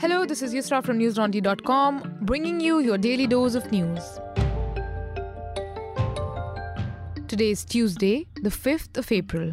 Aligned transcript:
Hello, 0.00 0.24
this 0.24 0.42
is 0.42 0.54
Yusra 0.54 0.80
from 0.80 1.00
newslaundry.com, 1.00 2.18
bringing 2.22 2.60
you 2.60 2.78
your 2.78 2.96
daily 2.96 3.26
dose 3.26 3.56
of 3.56 3.72
news. 3.72 4.20
Today 7.26 7.50
is 7.50 7.64
Tuesday, 7.64 8.28
the 8.40 8.48
5th 8.48 8.96
of 8.96 9.10
April. 9.10 9.52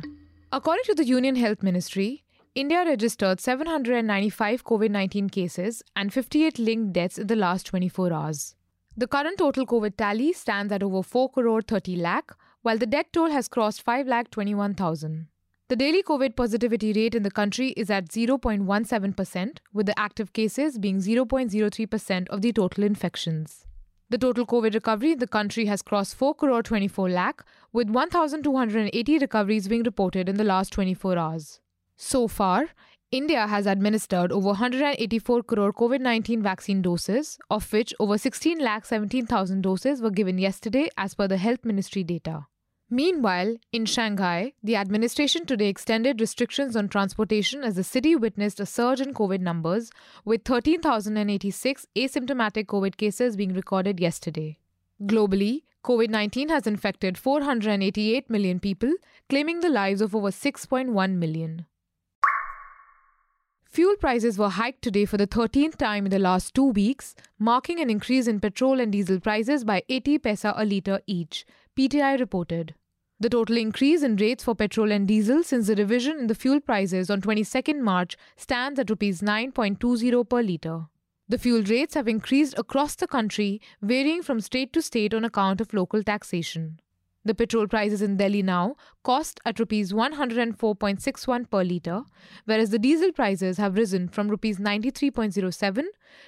According 0.52 0.84
to 0.84 0.94
the 0.94 1.04
Union 1.04 1.36
Health 1.36 1.64
Ministry, 1.64 2.26
India 2.54 2.86
registered 2.86 3.40
795 3.40 4.64
COVID 4.64 4.92
19 4.92 5.30
cases 5.32 5.82
and 5.96 6.14
58 6.14 6.60
linked 6.60 6.94
deaths 6.94 7.18
in 7.18 7.26
the 7.26 7.36
last 7.36 7.66
24 7.66 8.14
hours. 8.14 8.56
The 8.96 9.08
current 9.08 9.40
total 9.40 9.66
COVID 9.66 9.98
tally 9.98 10.32
stands 10.32 10.72
at 10.72 10.84
over 10.84 11.02
4 11.02 11.32
crore 11.32 11.64
30 11.64 11.96
lakh, 11.96 12.32
while 12.62 12.78
the 12.78 12.86
death 12.86 13.08
toll 13.12 13.32
has 13.32 13.48
crossed 13.48 13.82
5 13.82 14.06
lakh 14.06 14.30
21,000. 14.30 15.26
The 15.68 15.76
daily 15.76 16.04
COVID 16.04 16.36
positivity 16.36 16.94
rate 16.94 17.16
in 17.16 17.24
the 17.24 17.32
country 17.32 17.70
is 17.70 17.90
at 17.90 18.10
0.17%, 18.10 19.58
with 19.74 19.88
the 19.88 20.00
active 20.00 20.32
cases 20.32 20.78
being 20.78 20.98
0.03% 21.00 22.28
of 22.28 22.44
the 22.44 22.54
total 22.54 22.84
infections. 22.84 23.66
The 24.12 24.20
total 24.20 24.46
COVID 24.46 24.76
recovery 24.76 25.14
in 25.14 25.18
the 25.18 25.26
country 25.26 25.66
has 25.66 25.82
crossed 25.82 26.14
4 26.18 26.36
crore 26.36 26.62
24 26.62 27.10
lakh, 27.10 27.44
with 27.74 27.90
1,280 27.90 29.18
recoveries 29.18 29.68
being 29.68 29.82
reported 29.82 30.30
in 30.30 30.36
the 30.36 30.44
last 30.44 30.72
24 30.72 31.18
hours. 31.18 31.60
So 31.98 32.28
far, 32.28 32.68
India 33.10 33.48
has 33.48 33.66
administered 33.66 34.32
over 34.32 34.50
184 34.50 35.42
crore 35.42 35.74
COVID 35.74 36.00
19 36.00 36.44
vaccine 36.44 36.84
doses, 36.84 37.40
of 37.50 37.74
which 37.74 37.92
over 38.00 38.20
16 38.20 38.60
lakh 38.60 38.86
17,000 38.86 39.62
doses 39.62 40.00
were 40.00 40.12
given 40.12 40.38
yesterday 40.38 40.90
as 40.96 41.16
per 41.16 41.28
the 41.28 41.38
Health 41.38 41.66
Ministry 41.66 42.04
data. 42.04 42.46
Meanwhile, 42.90 43.58
in 43.72 43.86
Shanghai, 43.86 44.54
the 44.64 44.76
administration 44.76 45.48
today 45.48 45.70
extended 45.70 46.22
restrictions 46.22 46.76
on 46.76 46.88
transportation 46.88 47.64
as 47.64 47.76
the 47.76 47.84
city 47.84 48.16
witnessed 48.16 48.60
a 48.60 48.66
surge 48.66 49.02
in 49.02 49.14
COVID 49.14 49.40
numbers, 49.40 49.90
with 50.24 50.46
13,086 50.46 51.88
asymptomatic 51.96 52.66
COVID 52.66 52.98
cases 52.98 53.36
being 53.36 53.54
recorded 53.54 54.00
yesterday. 54.00 54.60
Globally, 55.02 55.64
COVID 55.84 56.10
19 56.10 56.50
has 56.50 56.68
infected 56.68 57.18
488 57.18 58.30
million 58.30 58.60
people, 58.60 58.94
claiming 59.30 59.62
the 59.62 59.70
lives 59.70 60.02
of 60.02 60.16
over 60.16 60.30
6.1 60.30 61.12
million. 61.14 61.66
Fuel 63.66 63.96
prices 63.98 64.38
were 64.38 64.50
hiked 64.50 64.82
today 64.82 65.04
for 65.04 65.18
the 65.18 65.28
13th 65.28 65.76
time 65.76 66.06
in 66.06 66.12
the 66.12 66.18
last 66.18 66.54
two 66.54 66.70
weeks, 66.70 67.14
marking 67.38 67.82
an 67.82 67.90
increase 67.90 68.26
in 68.26 68.40
petrol 68.40 68.80
and 68.80 68.94
diesel 68.94 69.20
prices 69.20 69.66
by 69.66 69.84
80 69.90 70.20
paisa 70.20 70.54
a 70.56 70.64
litre 70.64 71.02
each, 71.08 71.46
PTI 71.78 72.18
reported. 72.20 72.74
The 73.20 73.30
total 73.30 73.58
increase 73.58 74.02
in 74.02 74.16
rates 74.16 74.46
for 74.46 74.56
petrol 74.56 74.94
and 74.94 75.06
diesel 75.06 75.44
since 75.44 75.68
the 75.68 75.76
revision 75.76 76.18
in 76.20 76.28
the 76.28 76.36
fuel 76.36 76.62
prices 76.62 77.10
on 77.10 77.22
22nd 77.22 77.80
March 77.80 78.16
stands 78.38 78.80
at 78.80 78.90
rupees 78.90 79.22
9.20 79.22 80.30
per 80.30 80.42
litre. 80.42 80.86
The 81.28 81.38
fuel 81.38 81.64
rates 81.64 81.96
have 81.96 82.08
increased 82.08 82.58
across 82.58 82.96
the 82.96 83.08
country, 83.08 83.60
varying 83.82 84.22
from 84.22 84.40
state 84.40 84.72
to 84.74 84.82
state 84.82 85.14
on 85.14 85.26
account 85.26 85.60
of 85.60 85.74
local 85.74 86.02
taxation. 86.02 86.80
The 87.26 87.34
petrol 87.34 87.68
prices 87.68 88.02
in 88.02 88.18
Delhi 88.18 88.44
now 88.44 88.76
cost 89.04 89.42
at 89.46 89.60
rupees 89.60 89.92
104.61 89.92 91.50
per 91.50 91.64
litre, 91.64 92.04
whereas 92.46 92.70
the 92.70 92.80
diesel 92.80 93.12
prices 93.12 93.58
have 93.58 93.76
risen 93.76 94.08
from 94.08 94.30
rupees 94.30 94.60
93.07 94.60 95.84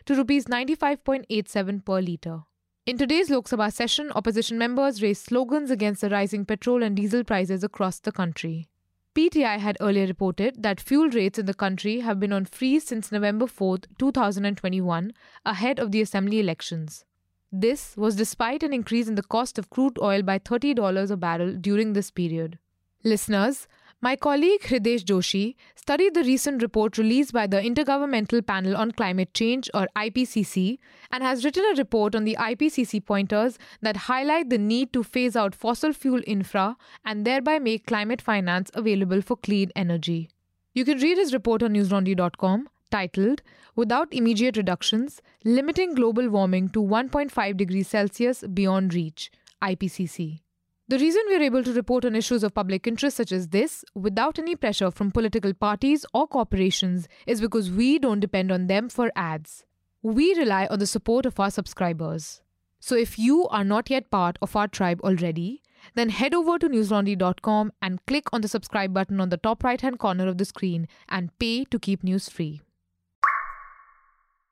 to 0.05 0.15
rupees 0.15 0.45
95.87 0.45 1.85
per 1.85 2.01
litre. 2.01 2.46
In 2.87 2.97
today's 2.97 3.29
Lok 3.29 3.49
Sabha 3.49 3.69
session, 3.69 4.13
opposition 4.13 4.57
members 4.57 5.01
raised 5.01 5.25
slogans 5.25 5.69
against 5.69 5.99
the 5.99 6.09
rising 6.09 6.45
petrol 6.45 6.81
and 6.81 6.95
diesel 6.95 7.21
prices 7.21 7.61
across 7.61 7.99
the 7.99 8.13
country. 8.13 8.69
PTI 9.13 9.59
had 9.59 9.75
earlier 9.81 10.07
reported 10.07 10.63
that 10.63 10.79
fuel 10.79 11.09
rates 11.09 11.37
in 11.37 11.47
the 11.47 11.53
country 11.53 11.99
have 11.99 12.17
been 12.17 12.31
on 12.31 12.45
freeze 12.45 12.85
since 12.85 13.11
November 13.11 13.45
4, 13.45 13.79
2021, 13.99 15.11
ahead 15.45 15.79
of 15.79 15.91
the 15.91 16.01
assembly 16.01 16.39
elections. 16.39 17.03
This 17.51 17.97
was 17.97 18.15
despite 18.15 18.63
an 18.63 18.71
increase 18.71 19.09
in 19.09 19.15
the 19.15 19.29
cost 19.35 19.59
of 19.59 19.69
crude 19.69 19.99
oil 20.01 20.21
by 20.21 20.39
$30 20.39 21.11
a 21.11 21.17
barrel 21.17 21.51
during 21.59 21.91
this 21.91 22.09
period. 22.09 22.57
Listeners, 23.03 23.67
my 23.99 24.15
colleague 24.15 24.61
Hridayesh 24.61 25.03
Joshi 25.03 25.55
studied 25.75 26.13
the 26.13 26.23
recent 26.23 26.61
report 26.61 26.99
released 26.99 27.33
by 27.33 27.47
the 27.47 27.57
Intergovernmental 27.57 28.45
Panel 28.45 28.77
on 28.77 28.91
Climate 28.91 29.33
Change 29.33 29.71
or 29.73 29.87
IPCC 29.95 30.77
and 31.11 31.23
has 31.23 31.43
written 31.43 31.65
a 31.71 31.75
report 31.77 32.13
on 32.13 32.23
the 32.23 32.37
IPCC 32.39 33.03
pointers 33.03 33.57
that 33.81 33.97
highlight 33.97 34.51
the 34.51 34.59
need 34.59 34.93
to 34.93 35.03
phase 35.03 35.35
out 35.35 35.55
fossil 35.55 35.93
fuel 35.93 36.21
infra 36.27 36.77
and 37.05 37.25
thereby 37.25 37.57
make 37.57 37.87
climate 37.87 38.21
finance 38.21 38.69
available 38.75 39.21
for 39.21 39.35
clean 39.35 39.71
energy. 39.75 40.29
You 40.73 40.85
can 40.85 40.99
read 40.99 41.17
his 41.17 41.33
report 41.33 41.63
on 41.63 41.73
newslaundry.com 41.73 42.69
titled 42.91 43.41
Without 43.75 44.13
Immediate 44.13 44.57
Reductions 44.57 45.23
Limiting 45.43 45.95
Global 45.95 46.29
Warming 46.29 46.69
to 46.69 46.83
1.5 46.83 47.57
degrees 47.57 47.87
Celsius 47.87 48.43
Beyond 48.43 48.93
Reach, 48.93 49.31
IPCC. 49.63 50.41
The 50.89 50.99
reason 50.99 51.23
we 51.27 51.35
are 51.35 51.41
able 51.41 51.65
to 51.65 51.73
report 51.73 52.05
on 52.05 52.15
issues 52.15 52.43
of 52.43 52.53
public 52.53 52.87
interest 52.87 53.17
such 53.17 53.33
as 53.33 53.49
this 53.49 53.83
without 53.93 54.39
any 54.39 54.55
pressure 54.55 54.89
from 54.89 55.11
political 55.11 55.53
parties 55.53 56.05
or 56.13 56.27
corporations 56.27 57.09
is 57.25 57.41
because 57.41 57.69
we 57.69 57.99
don't 57.99 58.21
depend 58.21 58.53
on 58.53 58.67
them 58.67 58.87
for 58.87 59.11
ads. 59.13 59.65
We 60.01 60.33
rely 60.35 60.65
on 60.67 60.79
the 60.79 60.87
support 60.87 61.25
of 61.25 61.37
our 61.41 61.51
subscribers. 61.51 62.39
So 62.79 62.95
if 62.95 63.19
you 63.19 63.49
are 63.49 63.65
not 63.65 63.89
yet 63.89 64.09
part 64.09 64.37
of 64.41 64.55
our 64.55 64.69
tribe 64.69 65.01
already, 65.03 65.61
then 65.95 66.07
head 66.07 66.33
over 66.33 66.57
to 66.57 66.69
newslaundry.com 66.69 67.73
and 67.81 68.05
click 68.05 68.31
on 68.31 68.39
the 68.39 68.47
subscribe 68.47 68.93
button 68.93 69.19
on 69.19 69.27
the 69.27 69.35
top 69.35 69.65
right 69.65 69.81
hand 69.81 69.99
corner 69.99 70.29
of 70.29 70.37
the 70.37 70.45
screen 70.45 70.87
and 71.09 71.37
pay 71.37 71.65
to 71.65 71.77
keep 71.77 72.01
news 72.01 72.29
free. 72.29 72.61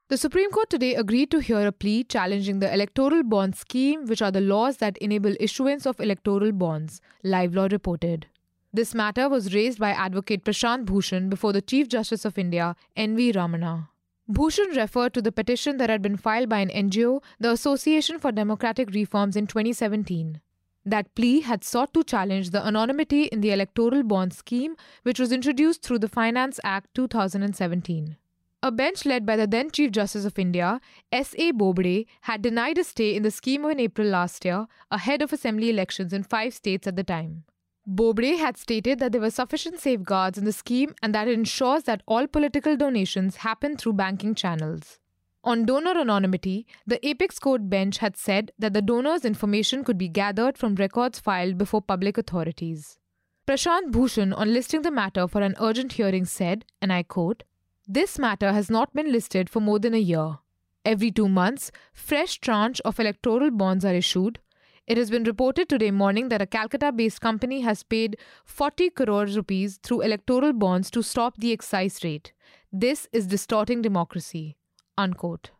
The 0.07 0.17
Supreme 0.17 0.51
Court 0.51 0.69
today 0.69 0.93
agreed 0.93 1.31
to 1.31 1.39
hear 1.39 1.66
a 1.66 1.71
plea 1.71 2.03
challenging 2.03 2.59
the 2.59 2.71
electoral 2.71 3.23
bond 3.23 3.55
scheme, 3.55 4.05
which 4.05 4.21
are 4.21 4.29
the 4.29 4.39
laws 4.39 4.77
that 4.77 4.99
enable 4.99 5.33
issuance 5.39 5.88
of 5.88 5.99
electoral 5.99 6.51
bonds, 6.51 7.01
Live 7.23 7.55
Law 7.55 7.67
reported. 7.71 8.27
This 8.71 8.93
matter 8.93 9.27
was 9.27 9.55
raised 9.55 9.79
by 9.79 9.89
Advocate 9.89 10.45
Prashant 10.45 10.85
Bhushan 10.85 11.27
before 11.27 11.53
the 11.53 11.61
Chief 11.61 11.88
Justice 11.88 12.23
of 12.23 12.38
India, 12.38 12.75
N.V. 12.95 13.31
Ramana. 13.31 13.88
Bhushan 14.27 14.75
referred 14.75 15.16
to 15.16 15.23
the 15.23 15.31
petition 15.31 15.77
that 15.77 15.89
had 15.89 16.03
been 16.03 16.17
filed 16.17 16.49
by 16.49 16.59
an 16.59 16.69
NGO, 16.69 17.23
the 17.39 17.49
Association 17.49 18.19
for 18.19 18.31
Democratic 18.31 18.93
Reforms, 18.93 19.35
in 19.35 19.47
2017. 19.47 20.39
That 20.85 21.16
plea 21.16 21.39
had 21.41 21.63
sought 21.63 21.95
to 21.95 22.03
challenge 22.03 22.51
the 22.51 22.63
anonymity 22.63 23.23
in 23.23 23.41
the 23.41 23.51
electoral 23.51 24.03
bond 24.03 24.33
scheme, 24.33 24.75
which 25.01 25.19
was 25.19 25.31
introduced 25.31 25.81
through 25.81 25.99
the 25.99 26.07
Finance 26.07 26.59
Act 26.63 26.93
2017. 26.93 28.17
A 28.65 28.71
bench 28.71 29.05
led 29.05 29.27
by 29.27 29.35
the 29.35 29.45
then 29.45 29.69
Chief 29.69 29.91
Justice 29.91 30.25
of 30.25 30.39
India, 30.39 30.81
S.A. 31.11 31.51
Bobde, 31.51 32.07
had 32.21 32.41
denied 32.41 32.79
a 32.79 32.83
stay 32.83 33.15
in 33.15 33.21
the 33.21 33.29
scheme 33.29 33.63
in 33.65 33.79
April 33.79 34.07
last 34.07 34.43
year, 34.43 34.65
ahead 34.89 35.21
of 35.21 35.31
assembly 35.31 35.69
elections 35.69 36.11
in 36.11 36.23
five 36.23 36.51
states 36.51 36.87
at 36.87 36.95
the 36.95 37.03
time. 37.03 37.43
Bobde 37.85 38.39
had 38.39 38.57
stated 38.57 38.97
that 38.97 39.11
there 39.11 39.21
were 39.21 39.29
sufficient 39.29 39.79
safeguards 39.79 40.39
in 40.39 40.45
the 40.45 40.51
scheme 40.51 40.95
and 41.03 41.13
that 41.13 41.27
it 41.27 41.35
ensures 41.35 41.83
that 41.83 42.01
all 42.07 42.25
political 42.25 42.75
donations 42.75 43.35
happen 43.35 43.77
through 43.77 43.93
banking 43.93 44.33
channels. 44.33 44.97
On 45.43 45.63
donor 45.63 45.95
anonymity, 45.95 46.65
the 46.87 47.07
Apex 47.07 47.37
Court 47.37 47.69
bench 47.69 47.99
had 47.99 48.17
said 48.17 48.51
that 48.57 48.73
the 48.73 48.81
donor's 48.81 49.25
information 49.25 49.83
could 49.83 49.99
be 49.99 50.07
gathered 50.07 50.57
from 50.57 50.73
records 50.73 51.19
filed 51.19 51.59
before 51.59 51.83
public 51.83 52.17
authorities. 52.17 52.97
Prashant 53.45 53.91
Bhushan, 53.91 54.33
on 54.33 54.51
listing 54.51 54.81
the 54.81 54.89
matter 54.89 55.27
for 55.27 55.43
an 55.43 55.53
urgent 55.61 55.93
hearing, 55.93 56.25
said, 56.25 56.65
and 56.81 56.91
I 56.91 57.03
quote, 57.03 57.43
this 57.88 58.18
matter 58.18 58.51
has 58.51 58.69
not 58.69 58.94
been 58.94 59.12
listed 59.12 59.50
for 59.50 59.59
more 59.59 59.79
than 59.79 59.94
a 59.94 60.00
year. 60.00 60.40
Every 60.84 61.12
two 61.12 61.28
months, 61.28 61.72
fresh 61.94 62.40
tranche 62.40 62.81
of 62.85 63.00
electoral 63.00 63.51
bonds 63.51 63.85
are 63.85 63.94
issued. 63.94 64.40
It 64.88 64.97
has 64.97 65.09
been 65.09 65.23
reported 65.23 65.68
today 65.68 65.90
morning 65.90 66.29
that 66.29 66.41
a 66.41 66.46
Calcutta 66.46 66.91
based 66.91 67.22
company 67.22 67.62
has 67.62 67.81
paid 67.81 68.18
40 68.46 68.91
crore 68.91 69.25
rupees 69.25 69.79
through 69.81 70.01
electoral 70.01 70.53
bonds 70.53 70.91
to 70.91 71.01
stop 71.01 71.38
the 71.38 71.51
excise 71.51 72.03
rate. 72.03 72.34
This 72.72 73.08
is 73.11 73.26
distorting 73.26 73.82
democracy. 73.82 74.58
Unquote. 74.97 75.52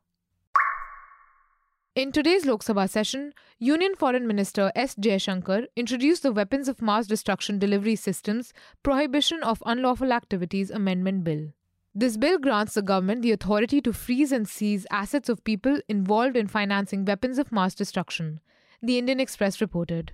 In 1.96 2.12
today's 2.12 2.46
Lok 2.46 2.62
Sabha 2.62 2.90
session, 2.90 3.34
Union 3.58 3.96
Foreign 3.96 4.28
Minister 4.28 4.72
S. 4.76 4.96
Jaishankar 4.96 5.66
introduced 5.76 6.24
the 6.24 6.34
Weapons 6.34 6.68
of 6.68 6.82
Mass 6.82 7.08
Destruction 7.08 7.58
Delivery 7.58 7.96
Systems 7.96 8.54
Prohibition 8.84 9.42
of 9.42 9.64
Unlawful 9.66 10.12
Activities 10.12 10.70
Amendment 10.70 11.24
Bill. 11.24 11.55
This 11.98 12.18
bill 12.18 12.40
grants 12.40 12.74
the 12.74 12.82
government 12.82 13.22
the 13.22 13.32
authority 13.32 13.80
to 13.80 13.94
freeze 13.94 14.34
and 14.34 14.46
seize 14.46 14.86
assets 14.92 15.30
of 15.30 15.46
people 15.46 15.80
involved 15.88 16.36
in 16.36 16.46
financing 16.46 17.06
weapons 17.06 17.40
of 17.40 17.54
mass 17.54 17.74
destruction, 17.74 18.42
the 18.82 18.98
Indian 18.98 19.22
Express 19.22 19.62
reported. 19.62 20.12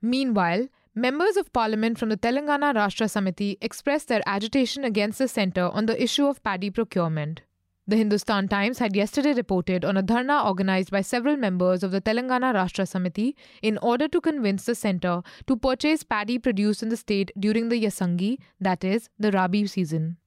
Meanwhile, 0.00 0.68
members 0.94 1.36
of 1.36 1.52
parliament 1.52 1.98
from 1.98 2.10
the 2.10 2.16
Telangana 2.16 2.72
Rashtra 2.72 3.08
Samiti 3.08 3.58
expressed 3.60 4.06
their 4.06 4.22
agitation 4.26 4.84
against 4.84 5.18
the 5.18 5.26
centre 5.26 5.68
on 5.72 5.86
the 5.86 6.00
issue 6.00 6.24
of 6.24 6.40
paddy 6.44 6.70
procurement. 6.70 7.40
The 7.88 7.96
Hindustan 7.96 8.46
Times 8.46 8.78
had 8.78 8.94
yesterday 8.94 9.32
reported 9.32 9.84
on 9.84 9.96
a 9.96 10.04
dharna 10.04 10.46
organized 10.46 10.92
by 10.92 11.00
several 11.00 11.36
members 11.36 11.82
of 11.82 11.90
the 11.90 12.00
Telangana 12.00 12.54
Rashtra 12.54 12.86
Samiti 12.86 13.34
in 13.60 13.76
order 13.78 14.06
to 14.06 14.20
convince 14.20 14.66
the 14.66 14.76
centre 14.76 15.22
to 15.48 15.56
purchase 15.56 16.04
paddy 16.04 16.38
produced 16.38 16.84
in 16.84 16.90
the 16.90 16.96
state 16.96 17.32
during 17.36 17.70
the 17.70 17.82
Yasangi, 17.82 18.38
that 18.60 18.84
is, 18.84 19.10
the 19.18 19.32
Rabi 19.32 19.66
season. 19.66 20.18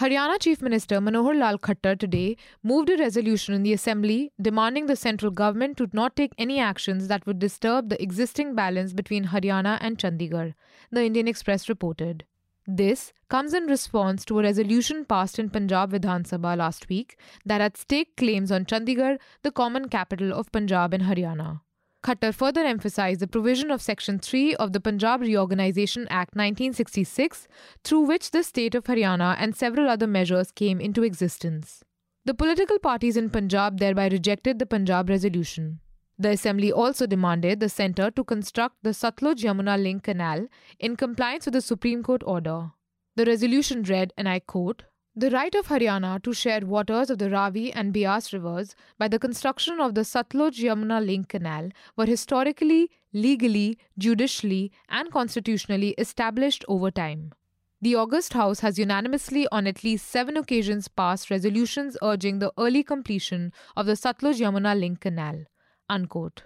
Haryana 0.00 0.40
Chief 0.40 0.60
Minister 0.60 0.96
Manohar 1.00 1.38
Lal 1.38 1.56
Khattar 1.56 1.96
today 1.96 2.36
moved 2.64 2.90
a 2.90 2.96
resolution 2.96 3.54
in 3.54 3.62
the 3.62 3.72
Assembly 3.72 4.32
demanding 4.42 4.86
the 4.86 4.96
central 4.96 5.30
government 5.30 5.76
to 5.76 5.88
not 5.92 6.16
take 6.16 6.32
any 6.36 6.58
actions 6.58 7.06
that 7.06 7.24
would 7.28 7.38
disturb 7.38 7.90
the 7.90 8.02
existing 8.02 8.56
balance 8.56 8.92
between 8.92 9.26
Haryana 9.26 9.78
and 9.80 9.96
Chandigarh, 9.96 10.54
the 10.90 11.04
Indian 11.04 11.28
Express 11.28 11.68
reported. 11.68 12.24
This 12.66 13.12
comes 13.28 13.54
in 13.54 13.66
response 13.66 14.24
to 14.24 14.40
a 14.40 14.42
resolution 14.42 15.04
passed 15.04 15.38
in 15.38 15.48
Punjab 15.48 15.92
Vidhan 15.92 16.24
Sabha 16.24 16.56
last 16.56 16.88
week 16.88 17.16
that 17.46 17.60
had 17.60 17.76
staked 17.76 18.16
claims 18.16 18.50
on 18.50 18.64
Chandigarh, 18.64 19.20
the 19.42 19.52
common 19.52 19.88
capital 19.88 20.32
of 20.32 20.50
Punjab 20.50 20.92
and 20.92 21.04
Haryana. 21.04 21.60
Khattar 22.04 22.34
further 22.34 22.66
emphasized 22.66 23.20
the 23.20 23.26
provision 23.26 23.70
of 23.70 23.80
Section 23.80 24.18
3 24.18 24.56
of 24.56 24.74
the 24.74 24.80
Punjab 24.80 25.22
Reorganisation 25.22 26.02
Act 26.10 26.36
1966, 26.36 27.48
through 27.82 28.02
which 28.02 28.30
the 28.30 28.42
state 28.42 28.74
of 28.74 28.84
Haryana 28.84 29.36
and 29.38 29.56
several 29.56 29.88
other 29.88 30.06
measures 30.06 30.52
came 30.52 30.82
into 30.82 31.02
existence. 31.02 31.82
The 32.26 32.34
political 32.34 32.78
parties 32.78 33.16
in 33.16 33.30
Punjab 33.30 33.78
thereby 33.78 34.08
rejected 34.08 34.58
the 34.58 34.66
Punjab 34.66 35.08
resolution. 35.08 35.80
The 36.18 36.32
assembly 36.32 36.70
also 36.70 37.06
demanded 37.06 37.60
the 37.60 37.70
centre 37.70 38.10
to 38.10 38.22
construct 38.22 38.76
the 38.82 38.90
Satluj 38.90 39.42
Yamuna 39.42 39.82
Link 39.82 40.02
Canal 40.02 40.48
in 40.78 40.96
compliance 40.96 41.46
with 41.46 41.54
the 41.54 41.62
Supreme 41.62 42.02
Court 42.02 42.22
order. 42.26 42.72
The 43.16 43.24
resolution 43.24 43.82
read, 43.82 44.12
and 44.18 44.28
I 44.28 44.40
quote, 44.40 44.82
the 45.16 45.30
right 45.30 45.54
of 45.54 45.68
Haryana 45.68 46.20
to 46.24 46.32
share 46.32 46.66
waters 46.66 47.08
of 47.08 47.18
the 47.18 47.30
Ravi 47.30 47.72
and 47.72 47.92
Beas 47.92 48.32
rivers 48.32 48.74
by 48.98 49.06
the 49.06 49.18
construction 49.18 49.78
of 49.80 49.94
the 49.94 50.00
Satluj 50.00 50.58
Yamuna 50.58 51.04
Link 51.04 51.28
Canal 51.28 51.70
were 51.96 52.06
historically, 52.06 52.90
legally, 53.12 53.78
judicially, 53.96 54.72
and 54.88 55.12
constitutionally 55.12 55.94
established 55.98 56.64
over 56.66 56.90
time. 56.90 57.32
The 57.80 57.94
August 57.94 58.32
House 58.32 58.60
has 58.60 58.78
unanimously, 58.78 59.46
on 59.52 59.68
at 59.68 59.84
least 59.84 60.08
seven 60.08 60.36
occasions, 60.36 60.88
passed 60.88 61.30
resolutions 61.30 61.96
urging 62.02 62.40
the 62.40 62.52
early 62.58 62.82
completion 62.82 63.52
of 63.76 63.86
the 63.86 63.92
Satluj 63.92 64.40
Yamuna 64.40 64.78
Link 64.78 65.00
Canal. 65.00 65.44
Unquote. 65.88 66.42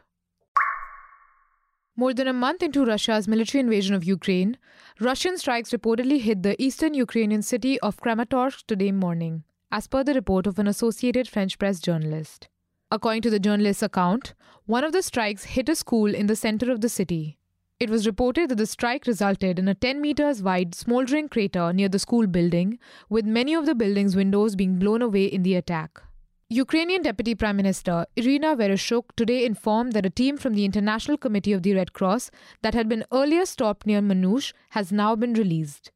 More 1.99 2.15
than 2.15 2.29
a 2.29 2.33
month 2.33 2.63
into 2.63 2.85
Russia's 2.85 3.27
military 3.27 3.59
invasion 3.59 3.93
of 3.93 4.05
Ukraine, 4.05 4.57
Russian 5.01 5.37
strikes 5.37 5.73
reportedly 5.73 6.21
hit 6.21 6.45
the 6.45 6.55
eastern 6.63 6.95
Ukrainian 6.95 7.43
city 7.43 7.81
of 7.81 7.97
Kramatorsk 7.97 8.67
today 8.69 8.93
morning, 8.93 9.43
as 9.73 9.89
per 9.89 10.05
the 10.05 10.15
report 10.15 10.47
of 10.47 10.61
an 10.61 10.69
Associated 10.69 11.27
French 11.27 11.59
press 11.59 11.81
journalist. 11.81 12.47
According 12.93 13.23
to 13.23 13.31
the 13.31 13.41
journalist's 13.41 13.83
account, 13.83 14.35
one 14.67 14.85
of 14.85 14.93
the 14.93 15.03
strikes 15.03 15.43
hit 15.57 15.69
a 15.69 15.75
school 15.75 16.15
in 16.15 16.29
the 16.29 16.37
center 16.37 16.71
of 16.71 16.83
the 16.83 16.89
city. 16.89 17.37
It 17.81 17.91
was 17.91 18.07
reported 18.07 18.51
that 18.51 18.59
the 18.59 18.67
strike 18.67 19.09
resulted 19.09 19.59
in 19.59 19.67
a 19.67 19.75
10 19.75 20.01
meters 20.01 20.41
wide 20.41 20.77
smoldering 20.77 21.29
crater 21.29 21.73
near 21.73 21.89
the 21.89 21.99
school 21.99 22.29
building, 22.29 22.79
with 23.09 23.27
many 23.27 23.55
of 23.55 23.67
the 23.67 23.75
building's 23.75 24.15
windows 24.15 24.55
being 24.55 24.79
blown 24.79 25.03
away 25.03 25.25
in 25.25 25.43
the 25.43 25.57
attack. 25.57 26.01
Ukrainian 26.51 27.03
Deputy 27.03 27.35
Prime 27.35 27.59
Minister 27.59 28.07
Irina 28.17 28.57
Vereshchuk 28.57 29.15
today 29.17 29.45
informed 29.45 29.93
that 29.93 30.07
a 30.07 30.11
team 30.11 30.39
from 30.39 30.55
the 30.55 30.65
International 30.65 31.19
Committee 31.19 31.53
of 31.53 31.63
the 31.63 31.75
Red 31.75 31.93
Cross 31.93 32.31
that 32.63 32.73
had 32.73 32.89
been 32.89 33.05
earlier 33.13 33.45
stopped 33.45 33.85
near 33.85 34.01
Manhush 34.01 34.55
has 34.71 34.91
now 34.91 35.15
been 35.15 35.35
released. 35.35 35.93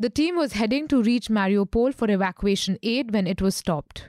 The 0.00 0.10
team 0.10 0.34
was 0.34 0.54
heading 0.54 0.88
to 0.88 1.04
reach 1.04 1.28
Mariupol 1.28 1.94
for 1.94 2.10
evacuation 2.10 2.78
aid 2.82 3.14
when 3.14 3.28
it 3.28 3.40
was 3.40 3.54
stopped. 3.54 4.08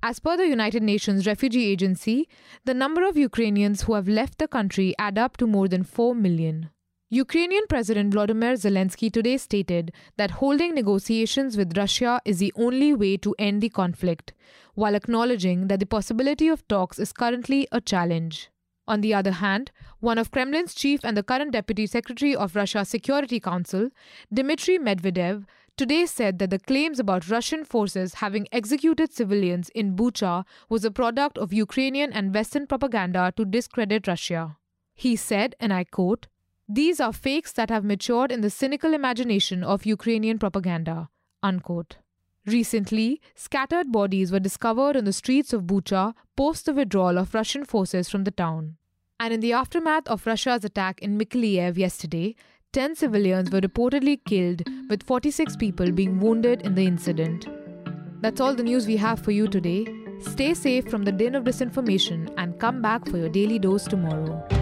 As 0.00 0.20
per 0.20 0.36
the 0.36 0.46
United 0.46 0.84
Nations 0.84 1.26
Refugee 1.26 1.66
Agency, 1.72 2.28
the 2.64 2.72
number 2.74 3.04
of 3.04 3.16
Ukrainians 3.16 3.82
who 3.82 3.94
have 3.94 4.06
left 4.06 4.38
the 4.38 4.46
country 4.46 4.94
add 4.96 5.18
up 5.18 5.36
to 5.38 5.48
more 5.48 5.66
than 5.66 5.82
4 5.82 6.14
million. 6.14 6.70
Ukrainian 7.14 7.66
President 7.68 8.10
Vladimir 8.14 8.54
Zelensky 8.54 9.12
today 9.12 9.36
stated 9.36 9.92
that 10.16 10.30
holding 10.30 10.74
negotiations 10.74 11.58
with 11.58 11.76
Russia 11.76 12.22
is 12.24 12.38
the 12.38 12.54
only 12.56 12.94
way 12.94 13.18
to 13.18 13.34
end 13.38 13.60
the 13.60 13.68
conflict, 13.68 14.32
while 14.74 14.94
acknowledging 14.94 15.68
that 15.68 15.78
the 15.78 15.84
possibility 15.84 16.48
of 16.48 16.66
talks 16.68 16.98
is 16.98 17.12
currently 17.12 17.68
a 17.70 17.82
challenge. 17.82 18.48
On 18.88 19.02
the 19.02 19.12
other 19.12 19.32
hand, 19.32 19.70
one 20.00 20.16
of 20.16 20.30
Kremlin's 20.30 20.74
chief 20.74 21.04
and 21.04 21.14
the 21.14 21.22
current 21.22 21.52
deputy 21.52 21.86
secretary 21.86 22.34
of 22.34 22.56
Russia's 22.56 22.88
Security 22.88 23.38
Council, 23.38 23.90
Dmitry 24.32 24.78
Medvedev, 24.78 25.44
today 25.76 26.06
said 26.06 26.38
that 26.38 26.48
the 26.48 26.58
claims 26.58 26.98
about 26.98 27.28
Russian 27.28 27.66
forces 27.66 28.14
having 28.24 28.48
executed 28.52 29.12
civilians 29.12 29.68
in 29.74 29.94
Bucha 29.94 30.46
was 30.70 30.82
a 30.82 30.90
product 30.90 31.36
of 31.36 31.52
Ukrainian 31.52 32.10
and 32.10 32.34
Western 32.34 32.66
propaganda 32.66 33.34
to 33.36 33.44
discredit 33.44 34.06
Russia. 34.06 34.56
He 34.94 35.14
said, 35.14 35.54
and 35.60 35.74
I 35.74 35.84
quote, 35.84 36.28
these 36.68 37.00
are 37.00 37.12
fakes 37.12 37.52
that 37.52 37.70
have 37.70 37.84
matured 37.84 38.32
in 38.32 38.40
the 38.40 38.50
cynical 38.50 38.94
imagination 38.94 39.62
of 39.64 39.84
Ukrainian 39.86 40.38
propaganda. 40.38 41.08
Unquote. 41.42 41.96
Recently, 42.46 43.20
scattered 43.34 43.92
bodies 43.92 44.32
were 44.32 44.40
discovered 44.40 44.96
on 44.96 45.04
the 45.04 45.12
streets 45.12 45.52
of 45.52 45.62
Bucha 45.62 46.14
post 46.36 46.66
the 46.66 46.72
withdrawal 46.72 47.18
of 47.18 47.34
Russian 47.34 47.64
forces 47.64 48.08
from 48.08 48.24
the 48.24 48.30
town. 48.30 48.76
And 49.20 49.32
in 49.32 49.40
the 49.40 49.52
aftermath 49.52 50.08
of 50.08 50.24
Russia's 50.24 50.64
attack 50.64 51.00
in 51.00 51.18
Mykolaiv 51.18 51.76
yesterday, 51.76 52.34
10 52.72 52.96
civilians 52.96 53.50
were 53.50 53.60
reportedly 53.60 54.18
killed, 54.24 54.62
with 54.88 55.02
46 55.02 55.56
people 55.56 55.92
being 55.92 56.18
wounded 56.18 56.62
in 56.62 56.74
the 56.74 56.86
incident. 56.86 57.46
That's 58.22 58.40
all 58.40 58.54
the 58.54 58.62
news 58.62 58.86
we 58.86 58.96
have 58.96 59.20
for 59.20 59.30
you 59.30 59.46
today. 59.46 59.86
Stay 60.20 60.54
safe 60.54 60.88
from 60.88 61.04
the 61.04 61.12
din 61.12 61.34
of 61.34 61.44
disinformation 61.44 62.32
and 62.38 62.58
come 62.58 62.80
back 62.80 63.06
for 63.08 63.18
your 63.18 63.28
daily 63.28 63.58
dose 63.58 63.84
tomorrow. 63.84 64.61